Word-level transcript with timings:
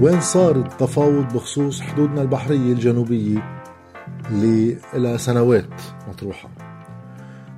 وين 0.00 0.20
صار 0.20 0.56
التفاوض 0.56 1.32
بخصوص 1.34 1.80
حدودنا 1.80 2.22
البحرية 2.22 2.72
الجنوبية 2.72 3.62
اللي 4.30 4.76
لها 4.94 5.16
سنوات 5.16 5.82
مطروحة؟ 6.08 6.50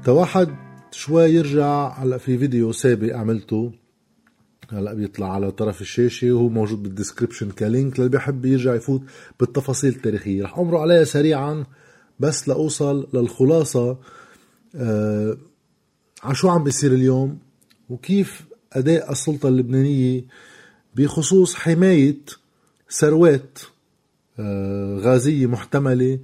اللي 0.05 0.27
واحد 0.27 0.49
شوي 0.91 1.25
يرجع 1.25 1.89
هلا 1.89 2.19
في 2.19 2.39
فيديو 2.39 2.73
سابق 2.73 3.17
عملته 3.17 3.73
هلا 4.73 4.95
بيطلع 4.95 5.33
على 5.35 5.51
طرف 5.51 5.81
الشاشة 5.81 6.33
وهو 6.33 6.49
موجود 6.49 6.83
بال 6.83 6.93
description 6.93 7.51
ك 7.51 7.61
link 7.61 8.01
للي 8.01 8.09
بيحب 8.09 8.45
يرجع 8.45 8.75
يفوت 8.75 9.03
بالتفاصيل 9.41 9.93
التاريخية. 9.93 10.45
رح 10.45 10.59
أمر 10.59 10.77
عليها 10.77 11.05
سريعا 11.05 11.65
بس 12.21 12.49
لأوصل 12.49 13.09
للخلاصة 13.15 13.99
آه 14.77 15.37
على 16.23 16.35
شو 16.35 16.49
عم 16.49 16.65
بيصير 16.65 16.93
اليوم 16.93 17.39
وكيف 17.91 18.45
أداء 18.73 19.13
السلطة 19.13 19.49
اللبنانية 19.49 20.25
بخصوص 20.95 21.55
حماية 21.55 22.19
ثروات 22.91 23.59
آه 24.39 24.99
غازية 24.99 25.47
محتملة 25.47 26.19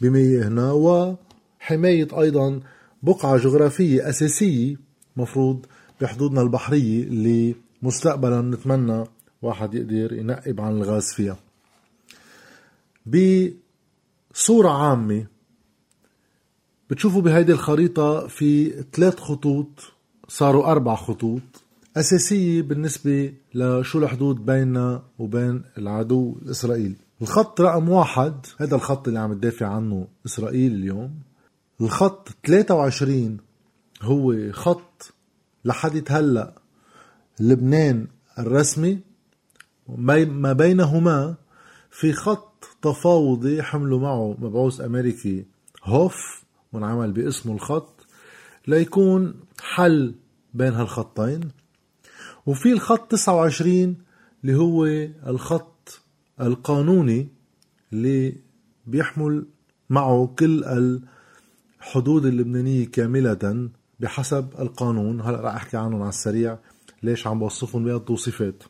بمياهنا 0.00 0.72
وحماية 0.72 2.08
أيضا 2.20 2.60
بقعة 3.02 3.36
جغرافية 3.36 4.08
أساسية 4.08 4.76
مفروض 5.16 5.66
بحدودنا 6.00 6.42
البحرية 6.42 7.02
اللي 7.02 7.54
مستقبلا 7.82 8.40
نتمنى 8.40 9.04
واحد 9.42 9.74
يقدر 9.74 10.12
ينقب 10.12 10.60
عن 10.60 10.76
الغاز 10.76 11.12
فيها. 11.12 11.36
بصورة 13.06 14.68
عامة 14.68 15.26
بتشوفوا 16.90 17.22
بهيدي 17.22 17.52
الخريطة 17.52 18.26
في 18.26 18.70
ثلاث 18.92 19.20
خطوط 19.20 19.68
صاروا 20.28 20.66
أربع 20.66 20.94
خطوط. 20.94 21.42
أساسية 21.96 22.62
بالنسبة 22.62 23.32
لشو 23.54 23.98
الحدود 23.98 24.46
بيننا 24.46 25.02
وبين 25.18 25.62
العدو 25.78 26.38
الإسرائيلي. 26.42 26.96
الخط 27.22 27.60
رقم 27.60 27.88
واحد 27.88 28.46
هذا 28.58 28.74
الخط 28.74 29.08
اللي 29.08 29.20
عم 29.20 29.34
تدافع 29.34 29.66
عنه 29.66 30.08
إسرائيل 30.26 30.74
اليوم. 30.74 31.14
الخط 31.80 32.28
23 32.46 33.36
هو 34.02 34.52
خط 34.52 35.12
لحد 35.64 36.04
هلأ 36.08 36.54
لبنان 37.40 38.06
الرسمي. 38.38 38.98
ما 39.88 40.52
بينهما 40.52 41.34
في 41.90 42.12
خط 42.12 42.64
تفاوضي 42.82 43.62
حملوا 43.62 44.00
معه 44.00 44.36
مبعوث 44.38 44.80
أمريكي 44.80 45.44
هوف 45.84 46.44
وانعمل 46.72 47.12
باسمه 47.12 47.54
الخط 47.54 48.06
ليكون 48.66 49.34
حل 49.60 50.14
بين 50.54 50.72
هالخطين. 50.72 51.40
وفي 52.46 52.72
الخط 52.72 53.10
29 53.10 53.96
اللي 54.44 54.56
هو 54.56 54.86
الخط 55.26 56.00
القانوني 56.40 57.28
اللي 57.92 58.36
بيحمل 58.86 59.46
معه 59.90 60.34
كل 60.38 60.64
الحدود 61.80 62.26
اللبنانية 62.26 62.86
كاملة 62.86 63.68
بحسب 64.00 64.48
القانون. 64.58 65.20
هلأ 65.20 65.40
رح 65.40 65.54
أحكي 65.54 65.76
عنهم 65.76 66.00
على 66.02 66.08
السريع 66.08 66.58
ليش 67.02 67.26
عم 67.26 67.38
بوصفهم 67.38 67.84
بهالتوصيفات 67.84 68.62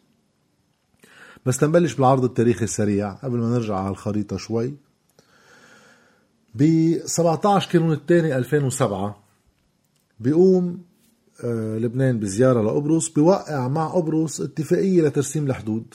بس 1.47 1.59
تنبلش 1.59 1.95
بالعرض 1.95 2.25
التاريخي 2.25 2.65
السريع 2.65 3.13
قبل 3.13 3.39
ما 3.39 3.51
نرجع 3.51 3.77
على 3.77 3.91
الخريطة 3.91 4.37
شوي. 4.37 4.75
ب 6.55 6.93
17 7.05 7.71
كانون 7.71 7.93
الثاني 7.93 8.37
2007 8.37 9.23
بيقوم 10.21 10.83
لبنان 11.45 12.19
بزيارة 12.19 12.63
لقبرص 12.63 13.09
بيوقع 13.09 13.69
مع 13.69 13.89
قبرص 13.89 14.41
اتفاقية 14.41 15.03
لترسيم 15.03 15.47
الحدود. 15.47 15.95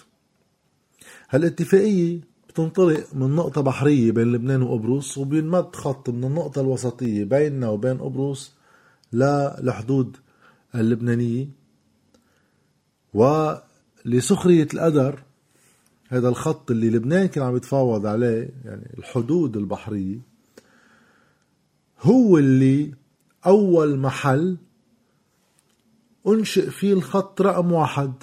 هالاتفاقية 1.30 2.20
بتنطلق 2.50 3.16
من 3.16 3.35
نقطة 3.35 3.62
بحرية 3.62 4.12
بين 4.12 4.31
لبنان 4.31 4.62
وقبرص 4.62 5.18
وبينمد 5.18 5.75
خط 5.75 6.09
من 6.09 6.24
النقطة 6.24 6.62
الوسطية 6.62 7.24
بيننا 7.24 7.69
وبين 7.69 7.97
قبرص 7.97 8.53
للحدود 9.13 10.18
اللبنانية. 10.75 11.47
ولسخرية 13.13 14.68
القدر 14.73 15.23
هذا 16.09 16.29
الخط 16.29 16.72
اللي 16.72 16.90
لبنان 16.90 17.25
كان 17.25 17.44
عم 17.44 17.56
يتفاوض 17.56 18.06
عليه 18.06 18.50
يعني 18.66 18.96
الحدود 18.97 19.58
البحرية 19.58 20.19
هو 22.02 22.38
اللي 22.38 22.91
أول 23.46 24.00
محل 24.00 24.58
أنشئ 26.28 26.70
فيه 26.70 26.94
الخط 26.94 27.42
رقم 27.42 27.72
واحد. 27.72 28.14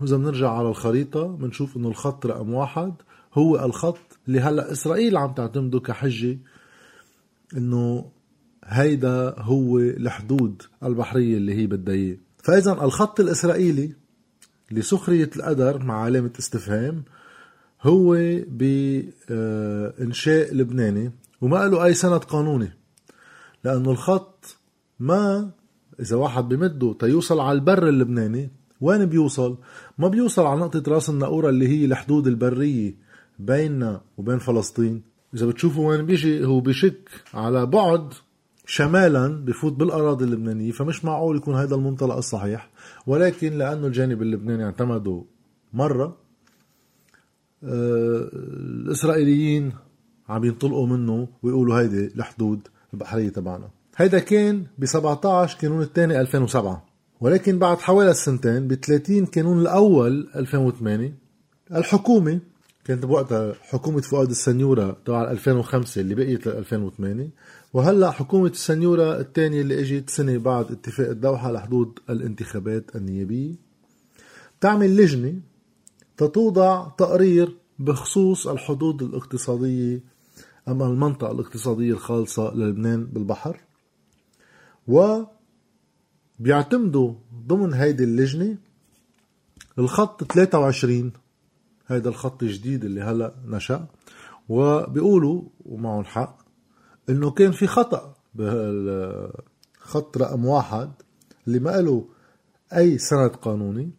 وإذا 0.00 0.16
بنرجع 0.16 0.50
على 0.50 0.68
الخريطة 0.68 1.26
بنشوف 1.26 1.76
إنه 1.76 1.88
الخط 1.88 2.26
رقم 2.26 2.54
واحد 2.54 2.94
هو 3.34 3.64
الخط 3.64 3.98
اللي 4.28 4.40
هلأ 4.40 4.72
إسرائيل 4.72 5.16
عم 5.16 5.32
تعتمده 5.32 5.80
كحجة 5.80 6.38
إنه 7.56 8.10
هيدا 8.64 9.34
هو 9.38 9.78
الحدود 9.78 10.62
البحرية 10.84 11.36
اللي 11.36 11.54
هي 11.54 11.66
بدها 11.66 11.94
إياه. 11.94 12.16
فإذا 12.42 12.72
الخط 12.72 13.20
الإسرائيلي 13.20 13.92
لسخرية 14.70 15.30
القدر 15.36 15.84
مع 15.84 16.02
علامة 16.02 16.30
استفهام 16.38 17.04
هو 17.82 18.12
بإنشاء 18.48 20.54
لبناني 20.54 21.12
وما 21.40 21.68
له 21.68 21.84
أي 21.84 21.94
سند 21.94 22.24
قانوني 22.24 22.72
لأنه 23.64 23.90
الخط 23.90 24.56
ما 25.00 25.50
إذا 26.00 26.16
واحد 26.16 26.48
بمده 26.48 26.96
تيوصل 26.98 27.40
على 27.40 27.52
البر 27.52 27.88
اللبناني 27.88 28.50
وين 28.80 29.06
بيوصل؟ 29.06 29.58
ما 29.98 30.08
بيوصل 30.08 30.46
على 30.46 30.60
نقطة 30.60 30.92
رأس 30.92 31.10
النقورة 31.10 31.48
اللي 31.48 31.68
هي 31.68 31.84
الحدود 31.84 32.26
البرية 32.26 32.94
بيننا 33.38 34.00
وبين 34.18 34.38
فلسطين. 34.38 35.02
إذا 35.34 35.46
بتشوفوا 35.46 35.88
وين 35.88 36.06
بيجي 36.06 36.44
هو 36.44 36.60
بشك 36.60 37.10
على 37.34 37.66
بعد 37.66 38.14
شمالا 38.66 39.28
بفوت 39.28 39.72
بالأراضي 39.72 40.24
اللبنانية 40.24 40.72
فمش 40.72 41.04
معقول 41.04 41.36
يكون 41.36 41.54
هذا 41.54 41.74
المنطلق 41.74 42.16
الصحيح. 42.16 42.70
ولكن 43.06 43.58
لأنه 43.58 43.86
الجانب 43.86 44.22
اللبناني 44.22 44.64
اعتمدوا 44.64 45.22
مرة 45.72 46.16
آه، 47.64 48.28
الإسرائيليين 48.32 49.72
عم 50.28 50.44
ينطلقوا 50.44 50.86
منه 50.86 51.28
ويقولوا 51.42 51.80
هيدي 51.80 52.06
الحدود 52.06 52.68
البحرية 52.94 53.28
تبعنا. 53.28 53.75
هيدا 53.96 54.18
كان 54.18 54.66
ب 54.78 54.84
17 54.84 55.58
كانون 55.58 55.82
الثاني 55.82 56.20
2007 56.20 56.86
ولكن 57.20 57.58
بعد 57.58 57.78
حوالي 57.78 58.14
سنتين 58.14 58.68
ب 58.68 58.74
30 58.74 59.26
كانون 59.26 59.60
الأول 59.60 60.28
2008 60.36 61.14
الحكومة 61.72 62.40
كانت 62.84 63.06
بوقتها 63.06 63.54
حكومة 63.60 64.00
فؤاد 64.00 64.30
السنيورة 64.30 64.96
تبع 65.04 65.30
2005 65.30 66.00
اللي 66.00 66.14
بقيت 66.14 66.46
ل 66.46 66.50
2008 66.50 67.30
وهلأ 67.72 68.10
حكومة 68.10 68.48
السنيورة 68.48 69.20
الثانية 69.20 69.60
اللي 69.60 69.80
إجت 69.80 70.10
سنة 70.10 70.38
بعد 70.38 70.72
اتفاق 70.72 71.08
الدوحة 71.08 71.52
لحدود 71.52 71.98
الانتخابات 72.10 72.96
النيابية. 72.96 73.54
تعمل 74.60 74.96
لجنة 74.96 75.34
تتوضع 76.16 76.88
تقرير 76.88 77.56
بخصوص 77.78 78.46
الحدود 78.46 79.02
الاقتصادية 79.02 80.00
أما 80.68 80.86
المنطقة 80.86 81.32
الاقتصادية 81.32 81.92
الخالصة 81.92 82.54
للبنان 82.54 83.06
بالبحر. 83.06 83.65
و 84.88 85.22
بيعتمدوا 86.38 87.14
ضمن 87.46 87.74
هيدي 87.74 88.04
اللجنة. 88.04 88.56
الخط 89.78 90.24
23 90.32 91.12
هيدا 91.86 92.10
الخط 92.10 92.42
الجديد 92.42 92.84
اللي 92.84 93.00
هلا 93.00 93.34
نشأ. 93.46 93.86
وبيقولوا 94.48 95.42
ومعهم 95.64 96.04
حق 96.04 96.38
إنه 97.08 97.30
كان 97.30 97.52
في 97.52 97.66
خطأ 97.66 98.14
بالخط 98.34 100.18
رقم 100.18 100.44
واحد 100.44 100.90
اللي 101.46 101.58
ما 101.58 101.80
له 101.80 102.08
أي 102.76 102.98
سند 102.98 103.30
قانوني 103.30 103.90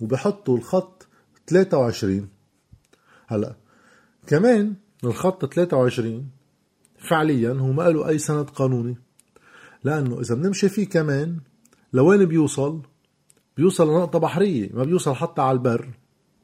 وبحطوا 0.00 0.56
الخط 0.56 1.06
23 1.46 2.28
هلا 3.26 3.54
كمان 4.26 4.74
الخط 5.04 5.54
23 5.54 6.30
فعليا 7.08 7.52
هو 7.52 7.72
ما 7.72 7.82
له 7.82 8.08
أي 8.08 8.18
سند 8.18 8.50
قانوني. 8.50 8.96
لأنه 9.84 10.20
إذا 10.20 10.34
بنمشي 10.34 10.68
فيه 10.68 10.88
كمان 10.88 11.38
لوين 11.92 12.24
بيوصل؟ 12.24 12.80
بيوصل 13.56 13.88
لنقطة 13.88 14.18
بحرية 14.18 14.70
ما 14.72 14.84
بيوصل 14.84 15.14
حتى 15.14 15.42
على 15.42 15.56
البر. 15.56 15.88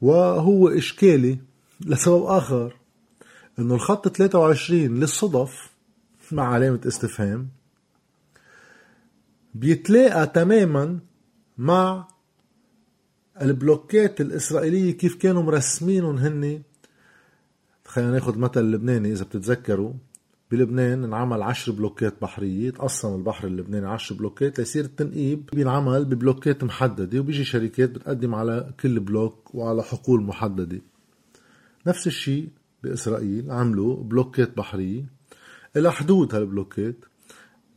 وهو 0.00 0.68
إشكالي 0.68 1.38
لسبب 1.80 2.22
آخر 2.24 2.76
إنه 3.58 3.74
الخط 3.74 4.08
23 4.08 4.80
للصدفة 5.00 5.70
مع 6.32 6.54
علامة 6.54 6.80
استفهام 6.86 7.48
بيتلاقى 9.54 10.26
تماما 10.26 10.98
مع 11.58 12.08
البلوكات 13.42 14.20
الإسرائيلية 14.20 14.92
كيف 14.92 15.14
كانوا 15.14 15.42
مرسمينهم 15.42 16.16
هن 16.16 16.62
خلينا 17.86 18.10
ناخذ 18.10 18.38
مثل 18.38 18.60
لبناني 18.60 19.12
إذا 19.12 19.24
بتتذكروا. 19.24 19.92
بلبنان 20.50 21.04
انعمل 21.04 21.42
عشر 21.42 21.72
بلوكات 21.72 22.22
بحرية 22.22 22.70
تقسم 22.70 23.14
البحر 23.14 23.46
اللبناني 23.46 23.86
عشر 23.86 24.14
بلوكات 24.14 24.58
ليصير 24.58 24.84
التنقيب 24.84 25.50
بينعمل 25.52 26.04
ببلوكات 26.04 26.64
محددة 26.64 27.20
وبيجي 27.20 27.44
شركات 27.44 27.90
بتقدم 27.90 28.34
على 28.34 28.74
كل 28.80 29.00
بلوك 29.00 29.54
وعلى 29.54 29.82
حقول 29.82 30.22
محددة. 30.22 30.80
نفس 31.86 32.06
الشيء 32.06 32.48
بإسرائيل 32.82 33.50
عملوا 33.50 34.04
بلوكات 34.04 34.56
بحرية. 34.56 35.04
إلى 35.76 35.92
حدود 35.92 36.34
هالبلوكات 36.34 37.04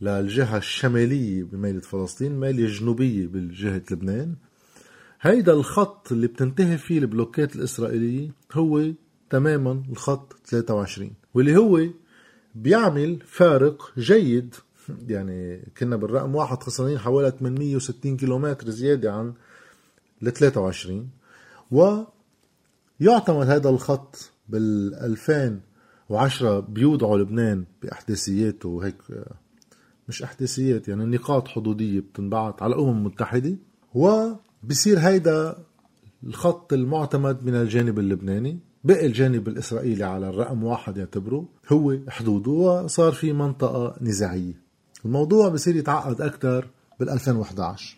للجهة 0.01 0.57
الشمالية 0.57 1.43
بميلة 1.43 1.79
فلسطين 1.79 2.31
الميلة 2.31 2.63
الجنوبية 2.63 3.27
باتجاه 3.27 3.81
لبنان. 3.91 4.35
هيدا 5.21 5.53
الخط 5.53 6.11
اللي 6.11 6.27
بتنتهي 6.27 6.77
فيه 6.77 6.99
البلوكات 6.99 7.55
الإسرائيلية 7.55 8.29
هو 8.53 8.91
تماما 9.29 9.83
الخط 9.89 10.35
23 10.45 11.11
واللي 11.33 11.57
هو 11.57 11.87
بيعمل 12.55 13.19
فارق 13.25 13.91
جيد. 13.97 14.55
يعني 15.07 15.71
كنا 15.77 15.95
بالرقم 15.95 16.35
واحد 16.35 16.63
خسرانين 16.63 16.99
حوالي 16.99 17.31
860 17.31 18.17
كيلومتر 18.17 18.69
زيادة 18.69 19.13
عن 19.13 19.33
ال 20.23 20.33
23 20.33 21.09
ويعتمد 21.71 23.47
هذا 23.49 23.69
الخط 23.69 24.31
بال 24.49 24.95
2010 24.95 26.59
بيوضعوا 26.59 27.17
لبنان 27.17 27.65
بأحداثياته 27.81 28.69
وهيك 28.69 28.95
مش 30.07 30.23
أحداثيات 30.23 30.87
يعني 30.87 31.05
نقاط 31.05 31.47
حدودية 31.47 31.99
بتنبعت 31.99 32.61
على 32.61 32.75
الأمم 32.75 32.97
المتحدة. 32.97 33.55
وبصير 33.93 34.99
هيدا 34.99 35.57
الخط 36.23 36.73
المعتمد 36.73 37.45
من 37.45 37.55
الجانب 37.55 37.99
اللبناني. 37.99 38.59
بقي 38.83 39.05
الجانب 39.05 39.47
الإسرائيلي 39.47 40.03
على 40.03 40.29
الرقم 40.29 40.63
واحد 40.63 40.97
يعتبره 40.97 41.45
هو 41.71 41.97
حدوده 42.09 42.51
وصار 42.51 43.11
في 43.11 43.33
منطقة 43.33 43.95
نزاعية. 44.01 44.53
الموضوع 45.05 45.49
بصير 45.49 45.75
يتعقد 45.75 46.21
أكثر 46.21 46.67
بال 46.99 47.09
2011 47.09 47.97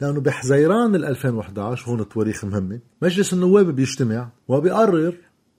لأنه 0.00 0.20
بحزيران 0.20 0.94
ال 0.94 1.04
2011 1.04 1.90
هون 1.90 2.00
التواريخ 2.00 2.44
مهمة. 2.44 2.80
مجلس 3.02 3.32
النواب 3.32 3.66
بيجتمع 3.76 4.28
وبيقرر 4.48 5.14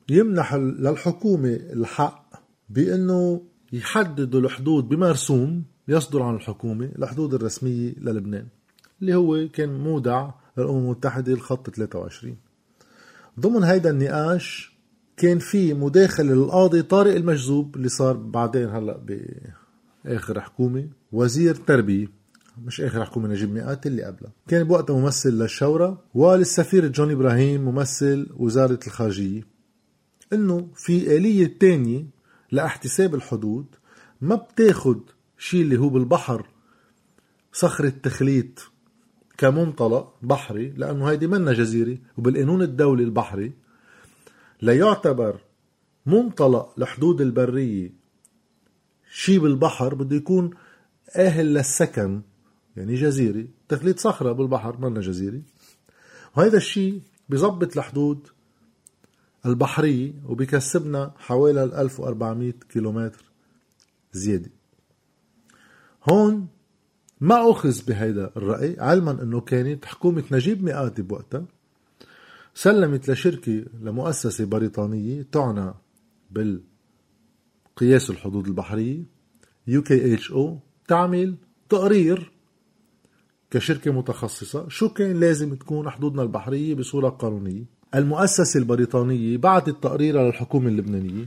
يمنح 0.09 0.55
للحكومة 0.55 1.49
الحق 1.49 2.33
بأنه 2.69 3.41
يحددوا 3.73 4.39
الحدود 4.41 4.89
بمرسوم 4.89 5.63
يصدر 5.87 6.21
عن 6.23 6.35
الحكومة 6.35 6.91
الحدود 6.99 7.33
الرسمية 7.33 7.93
للبنان 7.97 8.47
اللي 9.01 9.15
هو 9.15 9.47
كان 9.53 9.79
مودع 9.79 10.29
للأمم 10.57 10.77
المتحدة 10.77 11.33
الخط 11.33 11.69
23 11.69 12.35
ضمن 13.39 13.63
هيدا 13.63 13.89
النقاش 13.89 14.77
كان 15.17 15.39
في 15.39 15.73
مداخلة 15.73 16.33
للقاضي 16.33 16.81
طارق 16.81 17.15
المجذوب 17.15 17.75
اللي 17.75 17.89
صار 17.89 18.13
بعدين 18.17 18.69
هلأ 18.69 18.97
بآخر 20.05 20.41
حكومة 20.41 20.87
وزير 21.11 21.55
تربية. 21.55 22.07
مش 22.65 22.81
آخر 22.81 23.05
حكومة 23.05 23.27
نجيب 23.27 23.51
مئات 23.53 23.87
اللي 23.87 24.03
قبلها. 24.03 24.31
كان 24.47 24.63
بوقتها 24.63 24.99
ممثل 24.99 25.29
للشورى 25.29 25.97
وللسفير 26.13 26.87
جون 26.87 27.11
إبراهيم 27.11 27.61
ممثل 27.61 28.27
وزارة 28.37 28.79
الخارجية. 28.87 29.47
إنه 30.33 30.67
في 30.75 31.17
آلية 31.17 31.57
تانية 31.59 32.05
لإحتساب 32.51 33.15
الحدود 33.15 33.65
ما 34.21 34.35
بتاخد 34.35 35.01
شيء 35.37 35.61
اللي 35.61 35.77
هو 35.77 35.89
بالبحر 35.89 36.47
صخرة 37.53 37.93
تخليط 38.03 38.70
كمنطلق 39.41 40.15
بحري 40.21 40.69
لأنه 40.69 41.09
هيدي 41.09 41.27
منا 41.27 41.53
جزيرة 41.53 41.97
وبالقانون 42.17 42.61
الدولي 42.61 43.03
البحري 43.03 43.53
ليعتبر 44.61 45.41
منطلق 46.05 46.73
لحدود 46.77 47.21
البرية 47.21 47.93
شي 49.11 49.39
بالبحر 49.39 49.95
بده 49.95 50.15
يكون 50.15 50.51
أهل 51.15 51.53
للسكن 51.53 52.21
يعني 52.75 52.95
جزيرة 52.95 53.47
تخليط 53.69 53.99
صخرة 53.99 54.31
بالبحر 54.31 54.77
منا 54.77 55.01
جزيرة. 55.01 55.41
وهذا 56.37 56.57
الشيء 56.57 57.01
بيظبط 57.29 57.77
الحدود 57.77 58.27
البحرية 59.45 60.13
وبيكسبنا 60.25 61.13
حوالي 61.17 61.63
1400 61.63 62.51
كيلومتر 62.51 63.31
زيادة. 64.13 64.51
هون 66.09 66.47
ما 67.21 67.51
أخذ 67.51 67.85
بهيدا 67.87 68.31
الرأي 68.37 68.75
علما 68.79 69.23
أنه 69.23 69.41
كانت 69.41 69.85
حكومة 69.85 70.23
نجيب 70.31 70.63
مئاتي 70.63 71.01
بوقتها 71.01 71.45
سلمت 72.53 73.09
لشركة 73.09 73.65
لمؤسسة 73.81 74.45
بريطانية 74.45 75.25
تعنى 75.31 75.73
بالقياس 76.31 78.09
الحدود 78.09 78.47
البحرية 78.47 79.03
UKHO 79.69 80.39
تعمل 80.87 81.35
تقرير 81.69 82.31
كشركة 83.51 83.91
متخصصة 83.91 84.69
شو 84.69 84.89
كان 84.89 85.19
لازم 85.19 85.55
تكون 85.55 85.89
حدودنا 85.89 86.21
البحرية 86.23 86.75
بصورة 86.75 87.09
قانونية. 87.09 87.63
المؤسسة 87.95 88.59
البريطانية 88.59 89.37
بعثت 89.37 89.69
تقرير 89.69 90.21
للحكومة 90.21 90.67
اللبنانية 90.67 91.25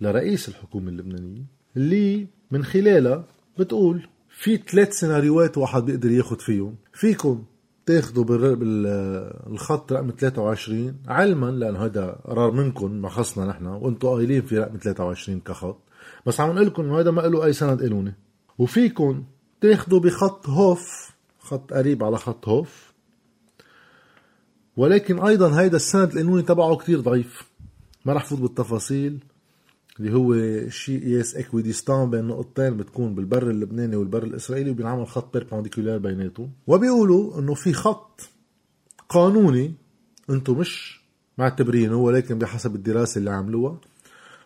لرئيس 0.00 0.48
الحكومة 0.48 0.88
اللبنانية 0.88 1.42
اللي 1.76 2.26
من 2.50 2.64
خلالها 2.64 3.24
بتقول 3.58 4.08
في 4.38 4.56
ثلاث 4.56 4.92
سيناريوهات 4.92 5.58
واحد 5.58 5.84
بيقدر 5.84 6.10
ياخد 6.10 6.40
فيهم. 6.40 6.74
فيكم 6.92 7.44
تاخذوا 7.86 8.24
بالخط 8.24 9.92
رقم 9.92 10.10
23 10.10 10.96
علما 11.08 11.46
لأنه 11.50 11.84
هذا 11.84 12.20
قرار 12.24 12.50
منكم 12.50 12.90
ما 12.92 13.08
خصنا 13.08 13.46
نحن 13.46 13.66
وأنتم 13.66 14.08
قايلين 14.08 14.42
في 14.42 14.58
رقم 14.58 14.76
23 14.76 15.40
كخط. 15.40 15.78
بس 16.26 16.40
عم 16.40 16.50
نقول 16.50 16.66
لكم 16.66 16.82
إنه 16.82 17.00
هذا 17.00 17.10
ما 17.10 17.20
له 17.20 17.44
أي 17.44 17.52
سند 17.52 17.82
قانوني. 17.82 18.14
وفيكم 18.58 19.24
تاخذوا 19.60 20.00
بخط 20.00 20.48
هوف 20.48 21.10
خط 21.38 21.72
قريب 21.72 22.04
على 22.04 22.16
خط 22.16 22.48
هوف. 22.48 22.92
ولكن 24.76 25.18
أيضا 25.18 25.60
هيدا 25.60 25.76
السند 25.76 26.10
القانوني 26.10 26.42
تبعه 26.42 26.76
كتير 26.76 27.00
ضعيف. 27.00 27.42
ما 28.04 28.12
رح 28.12 28.24
فوت 28.24 28.40
بالتفاصيل. 28.40 29.24
اللي 30.00 30.14
هو 30.14 30.34
شيء 30.68 31.00
قياس 31.04 31.36
equidistant 31.36 32.10
بين 32.10 32.24
نقطتين 32.24 32.76
بتكون 32.76 33.14
بالبر 33.14 33.50
اللبناني 33.50 33.96
والبر 33.96 34.22
الإسرائيلي 34.22 34.70
وبينعمل 34.70 35.06
خط 35.06 35.32
perpendicular 35.32 35.98
بيناتهم. 35.98 36.50
وبيقولوا 36.66 37.38
إنه 37.38 37.54
في 37.54 37.72
خط 37.72 38.20
قانوني 39.08 39.74
أنتم 40.30 40.58
مش 40.58 41.00
معتبرينه 41.38 41.96
ولكن 41.96 42.38
بحسب 42.38 42.74
الدراسة 42.74 43.18
اللي 43.18 43.30
عملوها 43.30 43.80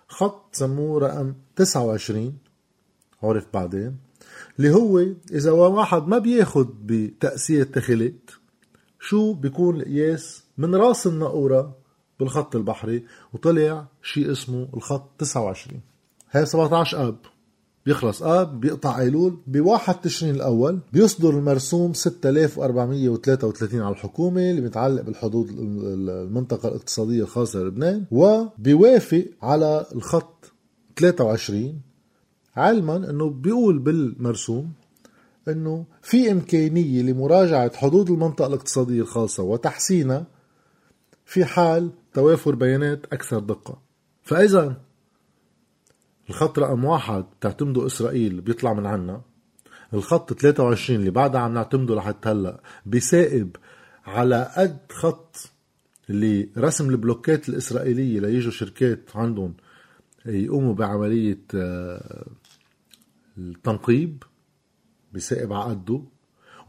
خط 0.08 0.54
سموه 0.54 1.00
رقم 1.00 1.34
29 1.56 2.38
عرف 3.22 3.46
بعدين 3.54 3.96
اللي 4.58 4.70
هو 4.70 4.98
إذا 5.32 5.50
واحد 5.50 6.08
ما 6.08 6.18
بياخد 6.18 6.86
بتأسية 6.86 7.62
تخلت 7.62 8.30
شو 9.00 9.32
بيكون 9.32 9.76
القياس؟ 9.76 10.44
من 10.58 10.74
راس 10.74 11.06
الناقورة 11.06 11.76
بالخط 12.20 12.56
البحري 12.56 13.04
وطلع 13.32 13.86
شيء 14.02 14.32
اسمه 14.32 14.68
الخط 14.74 15.10
29 15.18 15.80
هي 16.30 16.46
17 16.46 17.08
آب. 17.08 17.16
بيخلص 17.86 18.22
آب 18.22 18.60
بيقطع 18.60 18.98
أيلول. 18.98 19.38
بواحد 19.46 19.94
تشرين 19.94 20.34
الأول 20.34 20.78
بيصدر 20.92 21.30
المرسوم 21.30 21.92
6433 21.92 23.80
على 23.80 23.92
الحكومة 23.92 24.50
اللي 24.50 24.60
متعلق 24.60 25.02
بالحدود 25.02 25.48
المنطقة 25.58 26.68
الاقتصادية 26.68 27.22
الخاصة 27.22 27.58
للبنان 27.58 28.04
وبيوافق 28.10 29.24
على 29.42 29.86
الخط 29.94 30.52
23 30.96 31.80
علما 32.56 32.96
إنه 33.10 33.30
بيقول 33.30 33.78
بالمرسوم 33.78 34.72
إنه 35.48 35.84
في 36.02 36.32
إمكانية 36.32 37.02
لمراجعة 37.02 37.76
حدود 37.76 38.10
المنطقة 38.10 38.46
الاقتصادية 38.46 39.00
الخاصة 39.00 39.42
وتحسينها 39.42 40.26
في 41.30 41.44
حال 41.44 41.90
توافر 42.14 42.54
بيانات 42.54 43.06
أكثر 43.12 43.38
دقة. 43.38 43.82
فإذا 44.22 44.80
الخط 46.30 46.58
رقم 46.58 46.84
واحد 46.84 47.24
تعتمده 47.40 47.86
إسرائيل 47.86 48.40
بيطلع 48.40 48.72
من 48.72 48.86
عنا 48.86 49.22
الخط 49.94 50.32
23 50.32 51.00
اللي 51.00 51.10
بعدها 51.10 51.40
عم 51.40 51.54
نعتمده 51.54 51.94
لحتى 51.94 52.28
هلأ 52.28 52.62
بيسائب 52.86 53.56
على 54.04 54.52
قد 54.56 54.78
خط 54.92 55.36
اللي 56.10 56.48
رسم 56.58 56.90
البلوكات 56.90 57.48
الإسرائيلية 57.48 58.20
ليجوا 58.20 58.52
شركات 58.52 59.10
عندهم 59.14 59.54
يقوموا 60.26 60.74
بعملية 60.74 61.42
آه، 61.54 62.26
التنقيب 63.38 64.22
بيسائب 65.12 65.52
على 65.52 65.70
قده. 65.70 66.02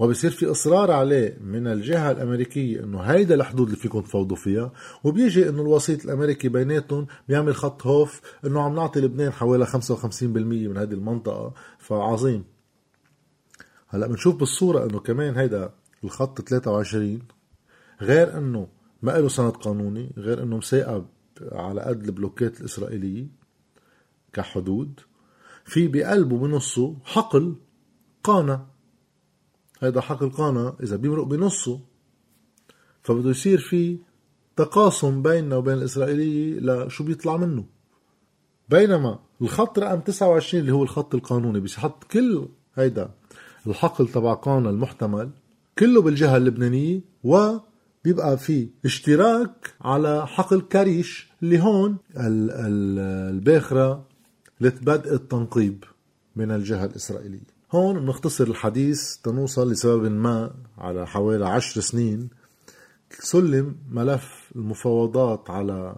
وبصير 0.02 0.32
في 0.32 0.52
إصرار 0.52 0.92
عليه 0.92 1.38
من 1.42 1.68
الجهة 1.68 2.12
الأمريكية 2.12 2.84
إنه 2.84 3.02
هيدا 3.02 3.36
الحدود 3.36 3.68
اللي 3.68 3.80
فيكم 3.80 4.02
تفوضوا 4.02 4.38
فيها 4.38 4.72
وبيجي 5.04 5.50
إنه 5.50 5.62
الوسيط 5.62 6.06
الأمريكي 6.06 6.50
بيناتهم 6.50 7.08
بيعمل 7.28 7.56
خط 7.56 7.88
هوف 7.88 8.22
إنه 8.46 8.62
عم 8.62 8.76
نعطي 8.76 9.00
لبنان 9.02 9.32
حوالي 9.32 9.66
55% 9.66 9.74
من 10.24 10.78
هذه 10.78 10.94
المنطقة. 10.94 11.54
فعظيم. 11.80 12.44
هلأ 13.88 14.08
بنشوف 14.08 14.36
بالصورة 14.36 14.86
إنه 14.86 15.00
كمان 15.00 15.38
هيدا 15.38 15.74
الخط 16.04 16.42
23 16.42 17.20
غير 18.02 18.38
إنه 18.38 18.68
ما 19.02 19.12
له 19.12 19.28
سند 19.28 19.52
قانوني 19.52 20.14
غير 20.18 20.44
إنه 20.44 20.58
مساقب 20.58 21.06
على 21.52 21.82
قد 21.82 22.04
البلوكات 22.06 22.60
الإسرائيلية 22.60 23.28
كحدود 24.34 25.00
في 25.66 25.88
بقلبه 25.88 26.38
بنصه 26.38 26.96
حقل 27.04 27.56
قانا 28.24 28.72
هذا 29.82 30.02
حقل 30.02 30.30
قانا 30.30 30.76
إذا 30.84 30.96
بيمرق 30.96 31.24
بنصه 31.24 31.80
فبده 33.04 33.30
يصير 33.30 33.58
في 33.60 33.98
تقاسم 34.56 35.22
بيننا 35.22 35.56
وبين 35.56 35.74
الإسرائيلية 35.74 36.60
لشو 36.60 37.04
بيطلع 37.04 37.38
منه. 37.38 37.66
بينما 38.70 39.20
الخط 39.42 39.80
رقم 39.80 40.00
29 40.00 40.62
اللي 40.62 40.74
هو 40.74 40.84
الخط 40.84 41.16
القانوني 41.16 41.60
بيحط 41.60 42.04
كل 42.04 42.48
هيدا 42.76 43.10
الحقل 43.68 44.08
تبع 44.08 44.34
قانا 44.34 44.70
المحتمل 44.70 45.30
كله 45.80 46.02
بالجهة 46.02 46.38
اللبنانية 46.38 47.02
وبيبقى 47.24 48.38
في 48.38 48.70
اشتراك 48.86 49.74
على 49.82 50.28
حقل 50.28 50.62
كريش 50.62 51.30
اللي 51.44 51.60
هون 51.60 51.98
الباخرة 52.18 54.06
لتبدء 54.62 55.14
التنقيب 55.14 55.84
من 56.36 56.52
الجهة 56.52 56.86
الإسرائيلية. 56.86 57.61
هون 57.72 58.00
بنختصر 58.00 58.48
الحديث 58.48 59.16
تنوصل 59.18 59.72
لسبب 59.72 60.12
ما 60.12 60.56
على 60.78 61.08
حوالي 61.08 61.46
عشر 61.46 61.82
سنين. 61.82 62.30
سلم 63.20 63.76
ملف 63.90 64.52
المفاوضات 64.56 65.50
على 65.50 65.96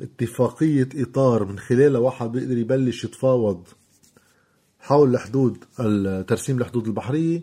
اتفاقية 0.00 0.88
إطار 0.94 1.44
من 1.44 1.58
خلالها 1.58 2.00
واحد 2.00 2.32
بيقدر 2.32 2.58
يبلش 2.58 3.04
يتفاوض 3.04 3.68
حول 4.80 5.14
الحدود 5.14 5.64
ترسيم 6.28 6.58
الحدود 6.58 6.86
البحرية 6.86 7.42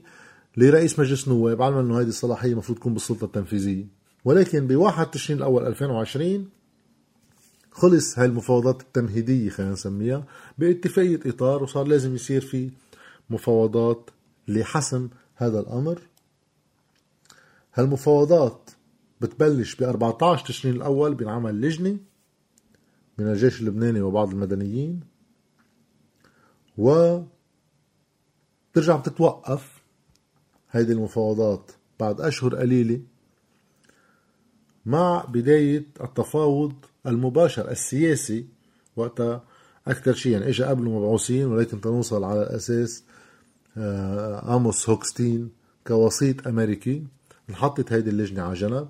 لرئيس 0.57 0.99
مجلس 0.99 1.27
النواب 1.27 1.61
علما 1.61 1.79
أنه 1.81 1.99
هذه 1.99 2.07
الصلاحية 2.07 2.51
المفروض 2.51 2.77
تكون 2.77 2.93
بالسلطة 2.93 3.25
التنفيذية. 3.25 3.85
ولكن 4.25 4.67
ب 4.67 4.75
1 4.75 5.11
تشرين 5.11 5.37
الأول 5.37 5.67
2020 5.67 6.49
خلص 7.71 8.19
هاي 8.19 8.25
المفاوضات 8.25 8.81
التمهيدية 8.81 9.49
خلينا 9.49 9.71
نسميها 9.73 10.25
باتفاقية 10.57 11.19
إطار 11.25 11.63
وصار 11.63 11.87
لازم 11.87 12.15
يصير 12.15 12.41
في 12.41 12.71
مفاوضات 13.29 14.09
لحسم 14.47 15.09
هذا 15.35 15.59
الأمر. 15.59 16.01
هالمفاوضات 17.73 18.69
بتبلش 19.21 19.75
ب 19.75 19.83
14 19.83 20.45
تشرين 20.45 20.75
الأول 20.75 21.15
بينعمل 21.15 21.61
لجنة 21.61 21.97
من 23.17 23.27
الجيش 23.27 23.61
اللبناني 23.61 24.01
وبعض 24.01 24.29
المدنيين 24.31 24.99
و 26.77 27.19
بترجع 28.71 28.95
بتتوقف 28.95 29.81
هيدي 30.71 30.93
المفاوضات 30.93 31.71
بعد 31.99 32.21
أشهر 32.21 32.55
قليلة 32.55 33.01
مع 34.85 35.25
بداية 35.25 35.85
التفاوض 36.01 36.73
المباشر 37.07 37.71
السياسي 37.71 38.45
وقتها 38.95 39.43
أكثر 39.87 40.13
شيء 40.13 40.31
يعني 40.31 40.49
إجا 40.49 40.67
قبله 40.69 40.89
مبعوثين 40.99 41.45
ولكن 41.45 41.81
تنوصل 41.81 42.23
على 42.23 42.41
أساس 42.41 43.03
آه، 43.77 44.55
آموس 44.55 44.89
هوكستين 44.89 45.49
كوسيط 45.87 46.47
أمريكي. 46.47 47.03
انحطت 47.49 47.93
هيدي 47.93 48.09
اللجنة 48.09 48.41
على 48.41 48.53
جنب 48.53 48.87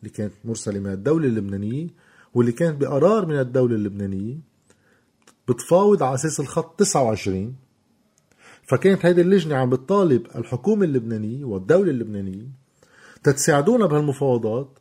اللي 0.00 0.10
كانت 0.10 0.32
مرسلة 0.44 0.80
من 0.80 0.92
الدولة 0.92 1.26
اللبنانية 1.26 1.88
واللي 2.34 2.52
كانت 2.52 2.80
بقرار 2.80 3.26
من 3.26 3.38
الدولة 3.38 3.74
اللبنانية 3.74 4.36
بتفاوض 5.48 6.02
على 6.02 6.14
أساس 6.14 6.40
الخط 6.40 6.78
29 6.78 7.56
فكانت 8.62 9.06
هيدي 9.06 9.20
اللجنة 9.20 9.56
عم 9.56 9.70
بتطالب 9.70 10.26
الحكومة 10.36 10.84
اللبنانية 10.84 11.44
والدولة 11.44 11.90
اللبنانية 11.90 12.46
تتساعدونا 13.22 13.86
بهالمفاوضات 13.86 14.78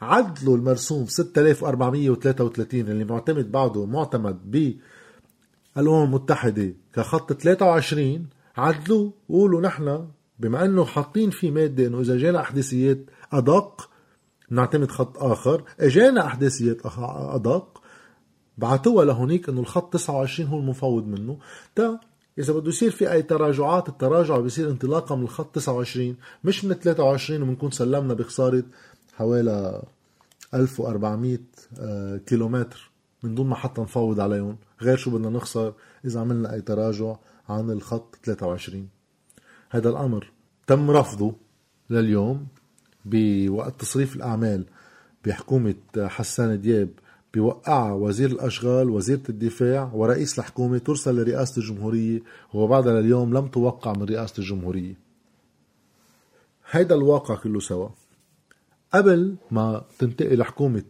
عدلوا 0.00 0.56
المرسوم 0.56 1.06
6433 1.06 2.80
اللي 2.80 3.04
معتمد 3.04 3.52
بعده 3.52 3.86
معتمد 3.86 4.50
بالأمم 4.50 6.04
المتحدة 6.04 6.74
كخط 6.94 7.32
23 7.32 8.26
عدلوه 8.56 9.12
وقولوا 9.28 9.60
نحن 9.60 10.08
بما 10.38 10.64
أنه 10.64 10.84
حاطين 10.84 11.30
فيه 11.30 11.50
مادة 11.50 11.86
إنه 11.86 12.00
إذا 12.00 12.16
جانا 12.16 12.40
أحداثيات 12.40 12.98
أدق 13.32 13.90
نعتمد 14.50 14.90
خط 14.90 15.18
آخر 15.18 15.64
اجانا 15.80 16.26
أحداثيات 16.26 16.80
أدق 17.08 17.82
بعتوها 18.58 19.04
لهونيك 19.04 19.48
إنه 19.48 19.60
الخط 19.60 19.92
29 19.92 20.48
هو 20.48 20.58
المفوض 20.58 21.06
منه. 21.06 21.38
تا 21.74 22.00
إذا 22.38 22.52
بده 22.52 22.68
يصير 22.68 22.90
في 22.90 23.12
أي 23.12 23.22
تراجعات 23.22 23.88
التراجع 23.88 24.38
بيصير 24.38 24.70
انطلاقا 24.70 25.16
من 25.16 25.22
الخط 25.22 25.54
29 25.54 26.16
مش 26.44 26.64
من 26.64 26.74
23 26.74 27.42
وبنكون 27.42 27.70
سلمنا 27.70 28.14
بخسارة 28.14 28.62
حوالي 29.18 29.82
1400 30.54 31.38
آه، 31.78 32.16
كيلومتر 32.16 32.90
من 33.22 33.34
دون 33.34 33.46
ما 33.46 33.54
حتى 33.54 33.80
نفوض 33.80 34.20
عليهم. 34.20 34.56
غير 34.82 34.96
شو 34.96 35.10
بدنا 35.10 35.30
نخسر 35.30 35.74
إذا 36.04 36.20
عملنا 36.20 36.54
أي 36.54 36.60
تراجع 36.60 37.16
عن 37.48 37.70
الخط 37.70 38.16
23 38.24 38.88
هذا 39.70 39.88
الأمر 39.88 40.32
تم 40.66 40.90
رفضه 40.90 41.34
لليوم 41.90 42.46
بوقت 43.04 43.80
تصريف 43.80 44.16
الأعمال 44.16 44.64
بحكومة 45.24 45.74
حسان 45.98 46.60
دياب 46.60 46.88
بيوقعها 47.34 47.92
وزير 47.92 48.30
الأشغال 48.30 48.90
وزيرة 48.90 49.22
الدفاع 49.28 49.90
ورئيس 49.94 50.38
الحكومة 50.38 50.78
ترسل 50.78 51.16
لرئاسة 51.16 51.60
الجمهورية 51.60 52.22
وبعدها 52.54 53.00
لليوم 53.00 53.34
لم 53.34 53.46
توقع 53.46 53.92
من 53.92 54.02
رئاسة 54.02 54.34
الجمهورية. 54.38 54.94
هيدا 56.70 56.94
الواقع 56.94 57.34
كله 57.34 57.60
سوا. 57.60 57.88
قبل 58.94 59.36
ما 59.50 59.84
تنتقل 59.98 60.42
حكومة 60.42 60.84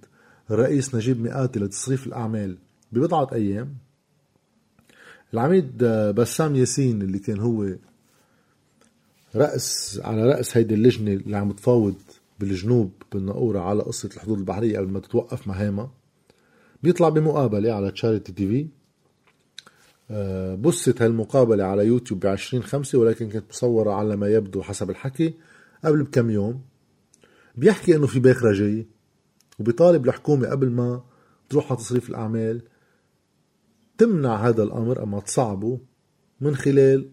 الرئيس 0.51 0.95
نجيب 0.95 1.21
مئاتي 1.21 1.59
لتصريف 1.59 2.07
الأعمال 2.07 2.59
ببضعة 2.93 3.29
أيام 3.33 3.75
العميد 5.35 5.85
بسام 6.17 6.57
ياسين 6.57 7.03
اللي 7.03 7.19
كان 7.19 7.41
هو 7.41 7.77
رأس 9.37 10.01
على 10.05 10.25
رأس 10.25 10.57
هيدي 10.57 10.75
اللجنة 10.75 11.13
اللي 11.13 11.37
عم 11.37 11.53
تفاوض 11.53 11.95
بالجنوب 12.41 12.93
بالنقورة 13.13 13.61
على 13.61 13.83
قصة 13.83 14.09
الحدود 14.15 14.39
البحرية 14.39 14.79
قبل 14.79 14.89
ما 14.89 15.01
تتوقف 15.01 15.49
مهامها 15.49 15.91
بيطلع 16.83 17.09
بمقابلة 17.09 17.73
على 17.73 17.91
تشاريتي 17.91 18.33
تي 18.33 18.49
في 18.49 18.67
آه، 20.11 20.55
بثت 20.55 21.03
هالمقابلة 21.03 21.65
على 21.65 21.87
يوتيوب 21.87 22.27
ب 22.27 22.35
خمسة 22.63 22.99
ولكن 22.99 23.29
كانت 23.29 23.45
مصورة 23.51 23.93
على 23.93 24.17
ما 24.17 24.29
يبدو 24.29 24.63
حسب 24.63 24.91
الحكي 24.91 25.35
قبل 25.85 26.03
بكم 26.03 26.31
يوم. 26.31 26.61
بيحكي 27.59 27.97
إنه 27.97 28.07
في 28.07 28.21
باخرة 28.21 28.53
جاي 28.53 28.87
وبيطالب 29.59 30.07
الحكومة 30.07 30.49
قبل 30.49 30.71
ما 30.71 31.03
تروح 31.49 31.73
على 31.73 31.81
تصريف 31.81 32.09
الأعمال 32.11 32.63
تمنع 33.99 34.49
هذا 34.49 34.63
الأمر 34.63 35.03
أما 35.03 35.21
تصعبه 35.21 35.79
من 36.41 36.57
خلال 36.57 37.11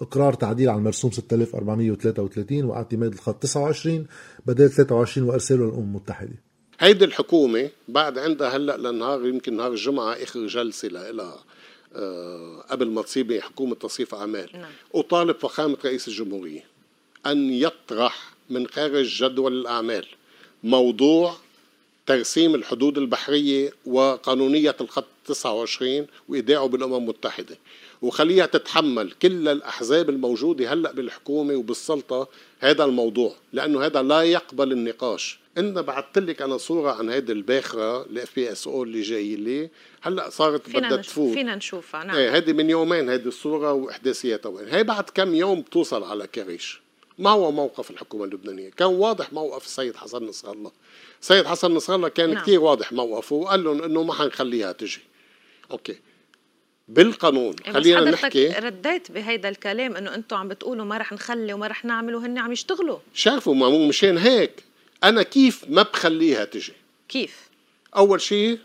إقرار 0.00 0.34
تعديل 0.34 0.68
على 0.68 0.78
المرسوم 0.78 1.10
6433 1.10 2.64
واعتماد 2.64 3.12
الخط 3.12 3.42
29 3.42 4.06
بدل 4.46 4.70
23 4.70 5.28
وإرساله 5.28 5.64
للأمم 5.64 5.82
المتحدة. 5.82 6.42
هيدي 6.78 7.04
الحكومة 7.04 7.70
بعد 7.88 8.18
عندها 8.18 8.56
هلأ 8.56 8.76
لنهار 8.76 9.26
يمكن 9.26 9.56
نهار 9.56 9.72
الجمعة 9.72 10.12
آخر 10.12 10.46
جلسة 10.46 10.88
لها 10.88 11.44
أه 11.94 12.60
قبل 12.70 12.90
ما 12.90 13.02
تصيب 13.02 13.32
حكومة 13.32 13.74
تصريف 13.74 14.14
أعمال. 14.14 14.50
نعم. 14.54 14.70
أطالب 14.94 15.36
فخامة 15.36 15.76
رئيس 15.84 16.08
الجمهورية. 16.08 16.71
أن 17.26 17.50
يطرح 17.50 18.32
من 18.50 18.66
خارج 18.66 19.24
جدول 19.24 19.60
الأعمال 19.60 20.06
موضوع 20.64 21.36
ترسيم 22.06 22.54
الحدود 22.54 22.98
البحرية 22.98 23.72
وقانونية 23.86 24.76
الخط 24.80 25.06
29 25.26 26.06
وإيداعه 26.28 26.66
بالأمم 26.66 26.96
المتحدة. 26.96 27.58
وخليها 28.02 28.46
تتحمل 28.46 29.10
كل 29.10 29.48
الأحزاب 29.48 30.10
الموجودة 30.10 30.72
هلأ 30.72 30.92
بالحكومة 30.92 31.54
وبالسلطة 31.54 32.28
هذا 32.60 32.84
الموضوع 32.84 33.34
لأنه 33.52 33.86
هذا 33.86 34.02
لا 34.02 34.22
يقبل 34.22 34.72
النقاش. 34.72 35.38
إن 35.58 35.82
بعثت 35.82 36.18
لك 36.18 36.42
أنا 36.42 36.58
صورة 36.58 36.92
عن 36.92 37.10
هيدي 37.10 37.32
الباخرة 37.32 38.02
ال 38.02 38.34
FPSO 38.36 38.82
اللي 38.82 39.00
جاي 39.00 39.36
لي 39.36 39.70
هلأ 40.00 40.30
صارت 40.30 40.68
بدها 40.68 40.96
تفوت. 40.96 41.34
فينا 41.34 41.54
نشوفها 41.54 42.04
نعم. 42.04 42.16
إيه 42.16 42.34
هيدي 42.34 42.52
من 42.52 42.70
يومين 42.70 43.08
هيدي 43.08 43.28
الصورة 43.28 43.72
وإحداثياتها. 43.72 44.48
وين 44.48 44.68
هي 44.68 44.84
بعد 44.84 45.04
كم 45.14 45.34
يوم 45.34 45.60
بتوصل 45.60 46.02
على 46.04 46.26
كريش. 46.26 46.81
ما 47.18 47.30
هو 47.30 47.52
موقف 47.52 47.90
الحكومة 47.90 48.24
اللبنانية؟ 48.24 48.70
كان 48.70 48.88
واضح 48.88 49.32
موقف 49.32 49.64
السيد 49.64 49.96
حسن 49.96 50.24
نصر 50.24 50.52
الله. 50.52 50.72
السيد 51.20 51.46
حسن 51.46 51.70
نصر 51.70 51.94
الله 51.94 52.08
كان 52.08 52.34
نعم. 52.34 52.42
كثير 52.42 52.60
واضح 52.60 52.92
موقفه 52.92 53.36
وقال 53.36 53.64
لهم 53.64 53.82
إنه 53.82 54.02
ما 54.02 54.14
حنخليها 54.14 54.72
تجي. 54.72 55.00
أوكي. 55.70 55.98
بالقانون 56.88 57.54
إيه، 57.66 57.72
خلينا 57.72 58.10
نحكي. 58.10 58.48
رديت 58.48 59.12
بهيدا 59.12 59.48
الكلام 59.48 59.96
إنه 59.96 60.14
أنتم 60.14 60.36
عم 60.36 60.48
بتقولوا 60.48 60.84
ما 60.84 60.98
رح 60.98 61.12
نخلي 61.12 61.52
وما 61.52 61.66
رح 61.66 61.84
نعمل 61.84 62.14
وهن 62.14 62.38
عم 62.38 62.52
يشتغلوا. 62.52 62.98
شافوا 63.14 63.54
ما 63.54 63.68
مو 63.68 63.88
مشان 63.88 64.18
هيك. 64.18 64.64
أنا 65.04 65.22
كيف 65.22 65.64
ما 65.68 65.82
بخليها 65.82 66.44
تجي؟ 66.44 66.72
كيف؟ 67.08 67.48
أول 67.96 68.20
شيء 68.20 68.58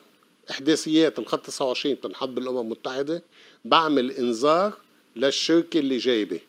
إحداثيات 0.52 1.20
الخط 1.20 1.46
29 1.46 1.96
بتنحط 1.96 2.30
بالأمم 2.30 2.60
المتحدة. 2.60 3.24
بعمل 3.66 4.12
إنذار 4.12 4.74
للشركة 5.16 5.80
اللي 5.80 5.98
جايبة. 5.98 6.40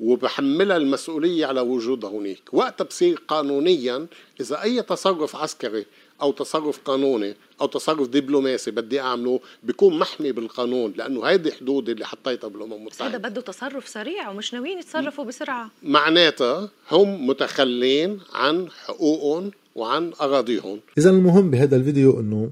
وبحملها 0.00 0.76
المسؤولية 0.76 1.46
على 1.46 1.60
وجودها 1.60 2.10
هناك. 2.10 2.42
وقتها 2.52 2.84
بصير 2.84 3.22
قانونيا 3.28 4.06
إذا 4.40 4.62
أي 4.62 4.82
تصرف 4.82 5.36
عسكري 5.36 5.86
أو 6.22 6.32
تصرف 6.32 6.80
قانوني 6.84 7.34
أو 7.60 7.66
تصرف 7.66 8.08
دبلوماسي 8.08 8.70
بدي 8.70 9.00
أعمله 9.00 9.40
بيكون 9.62 9.98
محمي 9.98 10.32
بالقانون 10.32 10.92
لأنه 10.96 11.24
هيدي 11.24 11.52
حدود 11.52 11.88
اللي 11.88 12.06
حطيتها 12.06 12.48
بالأمم 12.48 12.72
المتحده 12.72 13.06
هذا 13.06 13.18
بده 13.18 13.40
تصرف 13.40 13.88
سريع 13.88 14.30
ومش 14.30 14.54
ناويين 14.54 14.78
يتصرفوا 14.78 15.24
بسرعة. 15.24 15.70
معناتها 15.82 16.70
هم 16.90 17.26
متخلين 17.26 18.20
عن 18.32 18.70
حقوقهم 18.70 19.50
وعن 19.74 20.12
أراضيهم. 20.20 20.80
اذا 20.98 21.10
المهم 21.10 21.50
بهذا 21.50 21.76
الفيديو 21.76 22.20
إنه 22.20 22.50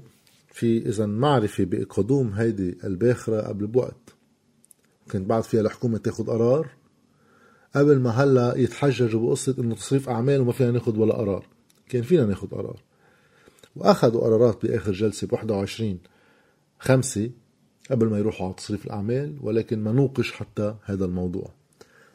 في 0.53 0.77
اذا 0.77 1.05
معرفة 1.05 1.65
بقدوم 1.67 2.33
هيدي 2.33 2.77
الباخرة 2.83 3.41
قبل 3.41 3.67
بوقت. 3.67 4.15
كنت 5.11 5.29
بعد 5.29 5.43
فيها 5.43 5.61
الحكومة 5.61 5.97
تاخذ 5.97 6.25
قرار. 6.27 6.69
قبل 7.75 7.99
ما 7.99 8.09
هلا 8.09 8.57
يتحججوا 8.57 9.27
بقصة 9.27 9.55
إنه 9.59 9.75
تصريف 9.75 10.09
أعمال 10.09 10.41
وما 10.41 10.51
فينا 10.51 10.71
ناخذ 10.71 10.99
ولا 10.99 11.13
قرار. 11.13 11.45
كان 11.89 12.01
فينا 12.01 12.25
ناخذ 12.25 12.47
قرار. 12.47 12.81
وأخذوا 13.75 14.21
قرارات 14.21 14.65
بآخر 14.65 14.91
جلسة 14.91 15.27
ب 15.27 15.33
21 15.33 15.99
خمسة 16.79 17.29
قبل 17.91 18.07
ما 18.07 18.17
يروحوا 18.17 18.45
على 18.45 18.55
تصريف 18.55 18.85
الأعمال 18.85 19.37
ولكن 19.41 19.83
ما 19.83 19.91
نوقش 19.91 20.31
حتى 20.31 20.75
هذا 20.83 21.05
الموضوع. 21.05 21.51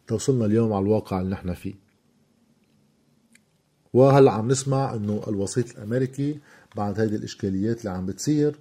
توصلنا 0.06 0.46
اليوم 0.46 0.72
على 0.72 0.82
الواقع 0.82 1.20
اللي 1.20 1.30
نحن 1.30 1.54
فيه. 1.54 1.74
وهلأ 3.92 4.32
عم 4.32 4.48
نسمع 4.48 4.94
إنه 4.94 5.22
الوسيط 5.28 5.70
الأمريكي 5.70 6.38
بعد 6.76 7.00
هيدي 7.00 7.16
الإشكاليات 7.16 7.78
اللي 7.80 7.90
عم 7.90 8.06
بتصير 8.06 8.58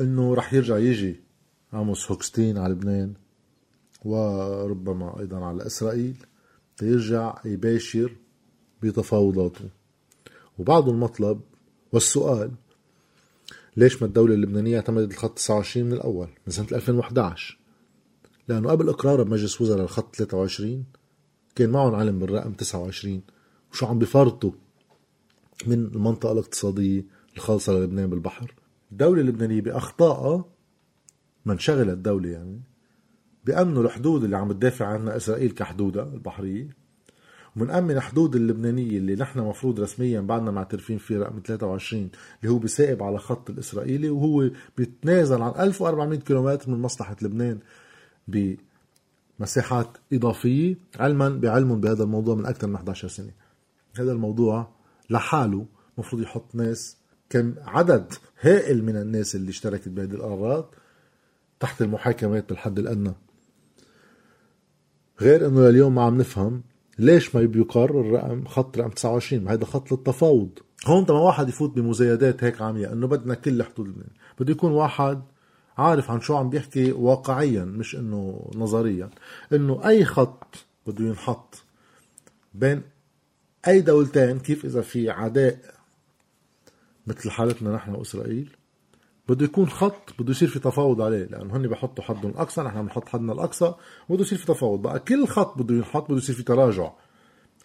إنه 0.00 0.34
رح 0.34 0.54
يرجع 0.54 0.78
يجي 0.78 1.20
عاموس 1.72 2.10
هوكستين 2.10 2.58
على 2.58 2.72
لبنان. 2.72 3.14
وربما 4.04 5.20
أيضا 5.20 5.44
على 5.44 5.66
إسرائيل 5.66 6.16
ليرجع 6.82 7.34
يباشر 7.44 8.16
بتفاوضاته. 8.82 9.68
وبعض 10.58 10.88
المطلب 10.88 11.40
والسؤال 11.92 12.50
ليش 13.76 14.02
ما 14.02 14.08
الدولة 14.08 14.34
اللبنانية 14.34 14.76
اعتمدت 14.76 15.12
الخط 15.12 15.36
29 15.36 15.86
من 15.86 15.92
الأول 15.92 16.28
من 16.46 16.52
سنة 16.52 16.66
2011 16.72 17.58
لأنه 18.48 18.70
قبل 18.70 18.88
إقراره 18.88 19.22
بمجلس 19.22 19.60
وزراء 19.60 19.82
الخط 19.82 20.16
23 20.16 20.84
كان 21.54 21.70
معهم 21.70 21.94
علم 21.94 22.18
بالرقم 22.18 22.52
29 22.52 23.22
وشو 23.72 23.86
عم 23.86 23.98
بفرطوا 23.98 24.50
من 25.66 25.72
المنطقة 25.72 26.32
الاقتصادية 26.32 27.04
الخالصة 27.36 27.72
للبنان 27.72 28.10
بالبحر؟ 28.10 28.54
الدولة 28.92 29.20
اللبنانية 29.20 29.60
بأخطائها 29.60 30.44
من 31.46 31.58
شغل 31.58 31.90
الدولة 31.90 32.28
يعني. 32.28 32.60
بأمنوا 33.44 33.82
الحدود 33.82 34.24
اللي 34.24 34.36
عم 34.36 34.52
تدافع 34.52 34.86
عنها 34.86 35.16
إسرائيل 35.16 35.50
كحدودها 35.50 36.04
البحرية 36.14 36.82
ومنأمن 37.56 38.00
حدود 38.00 38.36
اللبنانية 38.36 38.98
اللي 38.98 39.14
نحن 39.14 39.40
مفروض 39.40 39.80
رسميا 39.80 40.20
بعدنا 40.20 40.50
معترفين 40.50 40.98
فيه 40.98 41.18
رقم 41.18 41.40
23 41.46 42.10
اللي 42.42 42.52
هو 42.52 42.58
بيسائب 42.58 43.02
على 43.02 43.18
خط 43.18 43.50
الإسرائيلي 43.50 44.08
وهو 44.10 44.50
بيتنازل 44.76 45.42
عن 45.42 45.52
1400 45.60 46.18
كيلومتر 46.18 46.70
من 46.70 46.82
مصلحة 46.82 47.16
لبنان 47.22 47.58
بمساحات 49.38 49.88
إضافية 50.12 50.76
علما 50.98 51.28
بعلم 51.28 51.80
بهذا 51.80 52.04
الموضوع 52.04 52.34
من 52.34 52.46
أكثر 52.46 52.66
من 52.66 52.74
11 52.74 53.08
سنة. 53.08 53.30
هذا 53.96 54.12
الموضوع 54.12 54.68
لحاله 55.10 55.66
مفروض 55.98 56.22
يحط 56.22 56.54
ناس 56.54 56.96
كم 57.30 57.54
عدد 57.66 58.12
هائل 58.40 58.84
من 58.84 58.96
الناس 58.96 59.36
اللي 59.36 59.50
اشتركت 59.50 59.88
بهذه 59.88 60.14
القرارات 60.14 60.74
تحت 61.60 61.82
المحاكمات 61.82 62.48
بالحد 62.48 62.78
الأدنى. 62.78 63.12
غير 65.22 65.46
إنه 65.46 65.60
لليوم 65.60 65.94
ما 65.94 66.02
عم 66.02 66.18
نفهم 66.18 66.62
ليش 66.98 67.34
ما 67.34 67.40
بيقر 67.40 68.00
الرقم 68.00 68.44
خط 68.44 68.78
رقم 68.78 68.90
29 68.90 69.48
هذا 69.48 69.64
خط 69.64 69.92
للتفاوض. 69.92 70.58
هون 70.86 71.04
لما 71.04 71.20
واحد 71.20 71.48
يفوت 71.48 71.70
بمزايدات 71.70 72.44
هيك 72.44 72.62
عمياء 72.62 72.92
إنه 72.92 73.06
بدنا 73.06 73.34
كل 73.34 73.62
حدود 73.62 73.88
لبنان 73.88 74.10
بده 74.40 74.52
يكون 74.52 74.72
واحد 74.72 75.22
عارف 75.78 76.10
عن 76.10 76.20
شو 76.20 76.36
عم 76.36 76.50
بيحكي 76.50 76.92
واقعيا 76.92 77.64
مش 77.64 77.96
إنه 77.96 78.50
نظريا. 78.54 79.10
إنه 79.52 79.88
أي 79.88 80.04
خط 80.04 80.54
بده 80.86 81.04
ينحط 81.04 81.62
بين 82.54 82.82
أي 83.68 83.80
دولتين 83.80 84.38
كيف 84.38 84.64
إذا 84.64 84.80
في 84.80 85.10
عداء 85.10 85.58
مثل 87.06 87.30
حالتنا 87.30 87.74
نحن 87.74 87.94
وإسرائيل 87.94 88.56
بده 89.28 89.44
يكون 89.44 89.68
خط 89.68 90.10
بده 90.18 90.30
يصير 90.30 90.48
في 90.48 90.58
تفاوض 90.58 91.00
عليه 91.00 91.24
لأنه 91.24 91.56
هن 91.56 91.68
بحطوا 91.68 92.04
حدهم 92.04 92.30
الأقصى 92.30 92.62
نحن 92.62 92.82
بنحط 92.82 93.08
حدنا 93.08 93.32
الأقصى 93.32 93.74
وبده 94.08 94.22
يصير 94.22 94.38
في 94.38 94.46
تفاوض. 94.46 94.82
بقى 94.82 94.98
كل 94.98 95.26
خط 95.26 95.58
بده 95.58 95.74
ينحط 95.74 96.04
بده 96.08 96.16
يصير 96.16 96.34
في 96.34 96.42
تراجع. 96.42 96.90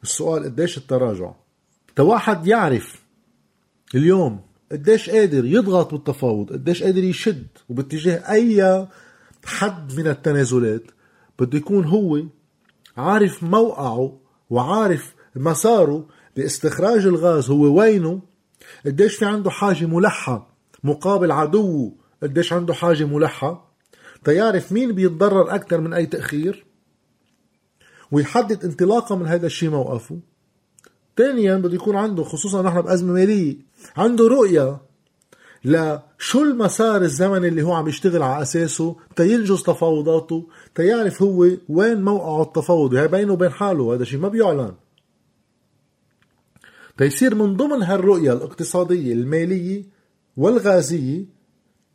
السؤال 0.04 0.44
قديش 0.44 0.78
التراجع؟ 0.78 1.32
واحد 2.00 2.48
يعرف 2.48 3.04
اليوم 3.96 4.42
قديش 4.72 5.10
قادر 5.10 5.46
يضغط 5.46 5.92
بالتفاوض 5.92 6.52
قديش 6.54 6.84
قادر 6.84 7.04
يشد 7.04 7.48
وباتجاه 7.70 8.32
أي 8.32 8.88
حد 9.46 10.00
من 10.00 10.08
التنازلات 10.08 10.84
بده 11.40 11.58
يكون 11.58 11.86
هو 11.86 12.24
عارف 12.98 13.44
موقعه 13.44 14.20
وعارف 14.50 15.16
مساره 15.36 16.08
لاستخراج 16.36 17.06
الغاز 17.06 17.50
هو 17.50 17.80
وينه 17.80 18.22
قديش 18.86 19.16
في 19.16 19.26
عنده 19.26 19.50
حاجة 19.50 19.86
ملحة. 19.86 20.57
مقابل 20.84 21.32
عدوه 21.32 21.96
قديش 22.24 22.54
عنده 22.54 22.74
حاجة 22.74 23.06
ملحة. 23.06 23.74
تيعرف 24.24 24.72
مين 24.72 24.92
بيتضرر 24.92 25.56
أكثر 25.56 25.82
من 25.82 25.94
أي 25.94 26.06
تأخير؟ 26.06 26.66
ويحدد 28.12 28.66
انطلاقا 28.66 29.16
من 29.16 29.28
هذا 29.28 29.46
الشيء 29.46 29.70
موقفه. 29.70 30.20
ثانيا 31.18 31.56
بده 31.56 31.76
يكون 31.76 31.96
عنده 31.96 32.24
خصوصا 32.24 32.62
نحن 32.62 32.82
بأزمة 32.82 33.14
مالية 33.14 33.58
عنده 33.98 34.28
رؤية 34.28 34.82
لشو 35.66 36.42
المسار 36.44 37.02
الزمني 37.02 37.48
اللي 37.48 37.62
هو 37.62 37.74
عم 37.74 37.88
يشتغل 37.88 38.22
على 38.24 38.42
أساسه 38.42 38.96
تينجز 39.16 39.64
تفاوضاته 39.64 40.48
تيعرف 40.76 41.22
هو 41.22 41.48
وين 41.70 42.02
موقعه 42.02 42.42
التفاوضي 42.42 43.00
هي 43.00 43.08
بينه 43.08 43.34
وبين 43.34 43.50
حاله 43.50 43.94
هذا 43.94 44.04
شيء 44.04 44.20
ما 44.20 44.28
بيعلن. 44.28 44.74
تيصير 46.98 47.36
من 47.36 47.58
ضمن 47.58 47.84
هالرؤية 47.84 48.34
الاقتصادية 48.34 49.14
المالية 49.14 49.84
والغازية 50.38 51.26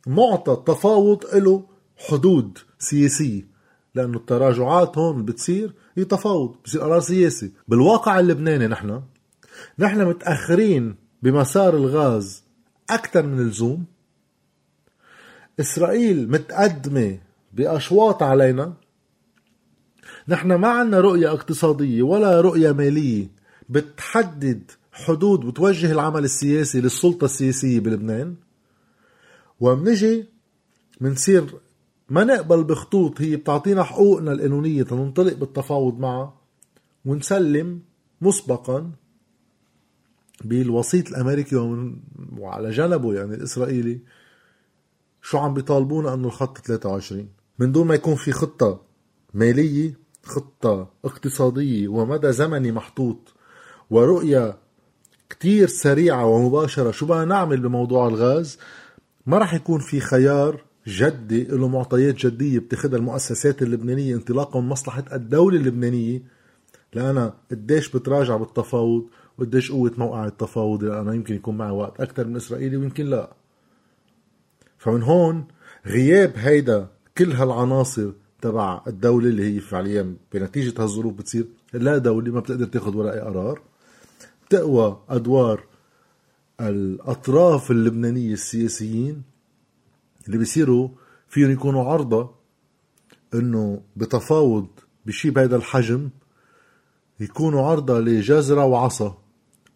معطى 0.07 0.51
التفاوض 0.51 1.25
له 1.35 1.63
حدود 1.97 2.57
سياسية 2.79 3.47
لأنه 3.95 4.17
التراجعات 4.17 4.97
هون 4.97 5.25
بتصير 5.25 5.73
هي 5.97 6.05
تفاوض 6.05 6.55
بصير 6.65 6.81
قرار 6.81 6.99
سياسي. 6.99 7.51
بالواقع 7.67 8.19
اللبناني 8.19 8.67
نحن 8.67 9.01
نحن 9.79 10.05
متأخرين 10.05 10.95
بمسار 11.21 11.75
الغاز 11.75 12.43
أكثر 12.89 13.25
من 13.25 13.39
اللزوم. 13.39 13.85
إسرائيل 15.59 16.31
متقدمة 16.31 17.19
بأشواط 17.53 18.23
علينا. 18.23 18.73
نحن 20.27 20.53
ما 20.53 20.67
عنا 20.67 20.99
رؤية 20.99 21.31
اقتصادية 21.31 22.03
ولا 22.03 22.41
رؤية 22.41 22.71
مالية 22.71 23.27
بتحدد 23.69 24.71
حدود 24.93 25.39
بتوجه 25.39 25.91
العمل 25.91 26.23
السياسي 26.23 26.81
للسلطة 26.81 27.25
السياسية 27.25 27.79
بلبنان. 27.79 28.35
ومنجي 29.59 30.25
منصير 31.01 31.59
ما 32.09 32.23
نقبل 32.23 32.63
بخطوط 32.63 33.21
هي 33.21 33.35
بتعطينا 33.35 33.83
حقوقنا 33.83 34.31
القانونية 34.31 34.83
تنطلق 34.83 35.33
بالتفاوض 35.33 35.99
معها 35.99 36.33
ونسلم 37.05 37.81
مسبقا 38.21 38.91
بالوسيط 40.43 41.07
الأمريكي 41.07 41.55
وعلى 42.37 42.69
جنبه 42.71 43.13
يعني 43.13 43.35
الإسرائيلي 43.35 43.99
شو 45.21 45.37
عم 45.37 45.53
بيطالبونا 45.53 46.13
أنه 46.13 46.27
الخط 46.27 46.57
23 46.57 47.29
من 47.59 47.71
دون 47.71 47.87
ما 47.87 47.95
يكون 47.95 48.15
في 48.15 48.31
خطة 48.31 48.81
مالية 49.33 49.99
خطة 50.23 50.93
اقتصادية 51.05 51.87
ومدى 51.87 52.31
زمني 52.31 52.71
محطوط 52.71 53.33
ورؤية 53.89 54.57
كتير 55.33 55.67
سريعة 55.67 56.25
ومباشرة. 56.25 56.91
شو 56.91 57.05
بدنا 57.05 57.25
نعمل 57.25 57.59
بموضوع 57.59 58.07
الغاز؟ 58.07 58.59
ما 59.25 59.37
راح 59.37 59.53
يكون 59.53 59.79
في 59.79 59.99
خيار 59.99 60.63
جدي 60.87 61.43
له 61.43 61.67
معطيات 61.67 62.15
جدية 62.15 62.59
بتاخدها 62.59 62.99
المؤسسات 62.99 63.61
اللبنانية 63.61 64.15
انطلاقا 64.15 64.59
من 64.61 64.69
مصلحة 64.69 65.03
الدولة 65.13 65.57
اللبنانية. 65.57 66.21
لأنا 66.93 67.33
قديش 67.51 67.89
بتراجع 67.89 68.37
بالتفاوض 68.37 69.05
وقديش 69.37 69.71
قوة 69.71 69.91
موقع 69.97 70.25
التفاوض؟ 70.25 70.83
لأنا 70.83 71.13
يمكن 71.13 71.35
يكون 71.35 71.57
معي 71.57 71.71
وقت 71.71 72.01
أكثر 72.01 72.27
من 72.27 72.35
إسرائيلي 72.35 72.77
ويمكن 72.77 73.05
لا. 73.05 73.33
فمن 74.77 75.03
هون 75.03 75.45
غياب 75.87 76.33
هيدا 76.35 76.87
كل 77.17 77.31
هالعناصر 77.31 78.11
تبع 78.41 78.81
الدولة 78.87 79.27
اللي 79.27 79.55
هي 79.55 79.59
فعليا 79.59 80.15
بنتيجة 80.33 80.83
هالظروف 80.83 81.13
بتصير 81.13 81.45
لا 81.73 81.97
دولة 81.97 82.31
ما 82.31 82.39
بتقدر 82.39 82.65
تاخذ 82.65 82.97
ولا 82.97 83.13
أي 83.13 83.19
قرار. 83.19 83.72
تقوى 84.57 85.03
أدوار 85.09 85.63
الأطراف 86.61 87.71
اللبنانية 87.71 88.33
السياسيين 88.33 89.23
اللي 90.27 90.37
بيصيروا 90.37 90.89
فيهم 91.27 91.51
يكونوا 91.51 91.83
عرضة 91.83 92.31
إنه 93.33 93.81
بتفاوض 93.95 94.67
بشي 95.05 95.29
بهذا 95.29 95.55
الحجم 95.55 96.09
يكونوا 97.19 97.61
عرضة 97.67 97.99
لجزرة 97.99 98.65
وعصا 98.65 99.17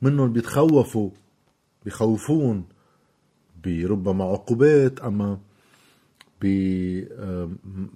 منهم 0.02 0.34
بيتخوفوا 0.34 1.10
بخوفون 1.86 2.66
بربما 3.64 4.24
عقوبات 4.24 5.00
أما 5.00 5.40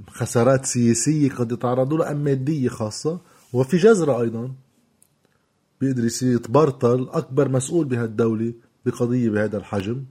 بخسارات 0.08 0.66
سياسية 0.66 1.30
قد 1.30 1.52
يتعرضوا 1.52 1.98
لها 1.98 2.12
أم 2.12 2.18
مادية 2.24 2.70
خاصة 2.70 3.20
وفي 3.54 3.78
جزرة 3.78 4.22
أيضا. 4.22 4.52
بيقدر 5.82 6.06
يصير 6.06 6.36
يتبرطل 6.36 7.10
أكبر 7.12 7.50
مسؤول 7.50 7.86
بهالدولة 7.86 8.54
بقضية 8.86 9.30
بهذا 9.30 9.58
الحجم. 9.58 10.04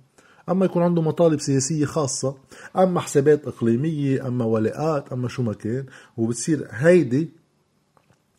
أما 0.48 0.64
يكون 0.64 0.82
عنده 0.82 1.02
مطالب 1.02 1.40
سياسية 1.40 1.84
خاصة 1.84 2.36
أما 2.76 3.00
حسابات 3.00 3.46
إقليمية 3.46 4.26
أما 4.26 4.44
ولاءات 4.44 5.12
أما 5.12 5.28
شو 5.28 5.42
ما 5.42 5.52
كان 5.52 5.86
وبتصير 6.16 6.68
هيدي 6.70 7.30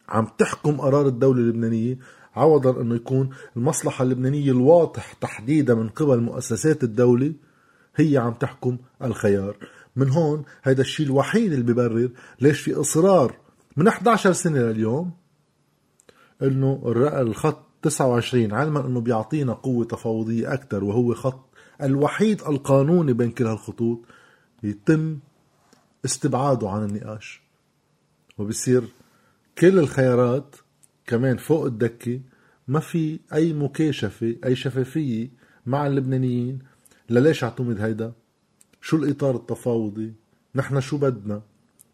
عم 0.10 0.28
تحكم 0.38 0.82
قرار 0.82 1.08
الدولة 1.08 1.40
اللبنانية 1.40 1.98
عوضا 2.36 2.82
أنه 2.82 2.96
يكون 2.96 3.30
المصلحة 3.58 4.04
اللبنانية 4.04 4.52
الواضح 4.52 5.14
تحديدا 5.14 5.76
من 5.76 5.90
قبل 5.90 6.20
مؤسسات 6.20 6.84
الدولة 6.84 7.34
هي 7.96 8.18
عم 8.18 8.34
تحكم 8.34 8.78
الخيار. 9.04 9.56
من 9.96 10.10
هون 10.10 10.44
هيدا 10.64 10.82
الشيء 10.82 11.06
الوحيد 11.06 11.54
اللي 11.54 11.74
ببرر 11.74 12.10
ليش 12.42 12.62
في 12.62 12.74
إصرار 12.74 13.36
من 13.78 13.88
11 13.88 14.32
سنة 14.32 14.60
لليوم 14.60 15.12
إنه 16.44 16.82
الخط 17.22 17.72
29 17.82 18.54
علما 18.54 18.86
إنه 18.86 19.02
بيعطينا 19.02 19.54
قوة 19.54 19.86
تفاوضية 19.86 20.54
أكثر 20.54 20.84
وهو 20.84 21.14
خط 21.14 21.50
الوحيد 21.82 22.42
القانوني 22.42 23.14
بين 23.14 23.32
كل 23.32 23.48
هالخطوط 23.48 24.00
يتم 24.64 25.20
استبعاده 26.06 26.70
عن 26.70 26.84
النقاش. 26.84 27.42
وبصير 28.38 28.84
كل 29.58 29.80
الخيارات 29.80 30.56
كمان 31.08 31.38
فوق 31.38 31.66
الدكة 31.66 32.22
ما 32.68 32.80
في 32.80 33.20
أي 33.34 33.54
مكاشفة 33.54 34.36
أي 34.46 34.56
شفافية 34.56 35.30
مع 35.66 35.88
اللبنانيين. 35.88 36.60
لليش 37.10 37.44
اعتمد 37.44 37.82
هيدا؟ 37.82 38.14
شو 38.82 38.98
الإطار 38.98 39.36
التفاوضي؟ 39.36 40.14
نحن 40.56 40.80
شو 40.80 40.98
بدنا؟ 40.98 41.42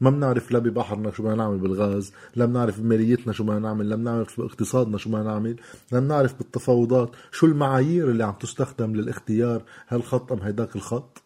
ما 0.01 0.09
بنعرف 0.09 0.51
لا 0.51 0.59
ببحرنا 0.59 1.11
شو 1.11 1.23
بدنا 1.23 1.35
نعمل 1.35 1.57
بالغاز 1.57 2.13
لا 2.35 2.45
بنعرف 2.45 2.79
بماليتنا 2.79 3.33
شو 3.33 3.43
بدنا 3.43 3.59
نعمل 3.59 3.89
لا 3.89 3.95
بنعرف 3.95 4.41
باقتصادنا 4.41 4.97
شو 4.97 5.09
بدنا 5.09 5.23
نعمل 5.23 5.55
لا 5.91 5.99
بنعرف 5.99 6.37
بالتفاوضات 6.37 7.11
شو 7.31 7.45
المعايير 7.45 8.09
اللي 8.09 8.23
عم 8.23 8.33
تستخدم 8.33 8.95
للاختيار 8.95 9.63
هالخط 9.87 10.31
أم 10.31 10.39
هيداك 10.39 10.75
الخط؟ 10.75 11.21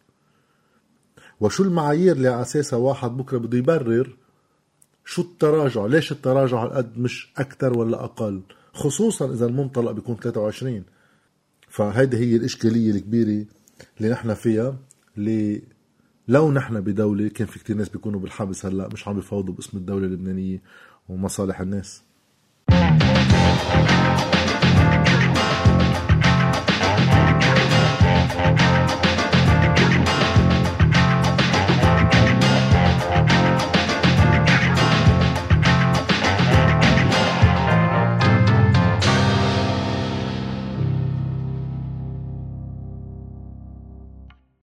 وشو 1.40 1.64
المعايير 1.64 2.16
اللي 2.16 2.28
على 2.28 2.42
أساسها 2.42 2.78
واحد 2.78 3.16
بكرة 3.16 3.38
بده 3.38 3.58
يبرر 3.58 4.16
شو 5.04 5.22
التراجع؟ 5.22 5.86
ليش 5.86 6.12
التراجع 6.12 6.64
هالقد 6.64 6.98
مش 6.98 7.32
أكثر 7.36 7.78
ولا 7.78 8.04
أقل؟ 8.04 8.40
خصوصا 8.72 9.32
إذا 9.32 9.46
المنطلق 9.46 9.90
بيكون 9.90 10.16
23 10.16 10.84
فهيدي 11.68 12.16
هي 12.16 12.36
الإشكالية 12.36 12.90
الكبيرة 12.90 13.44
اللي 13.98 14.12
نحن 14.12 14.34
فيها 14.34 14.76
اللي 15.16 15.62
لو 16.28 16.52
نحن 16.52 16.80
بدولة 16.80 17.28
كان 17.28 17.46
في 17.46 17.58
كتير 17.58 17.76
ناس 17.76 17.88
بيكونوا 17.88 18.20
بالحبس 18.20 18.66
هلأ 18.66 18.88
مش 18.92 19.08
عم 19.08 19.14
بيفاوضوا 19.14 19.54
باسم 19.54 19.78
الدولة 19.78 20.06
اللبنانية 20.06 20.62
ومصالح 21.08 21.60
الناس. 21.60 22.02